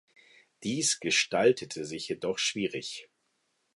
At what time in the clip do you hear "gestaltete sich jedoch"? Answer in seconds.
0.99-2.39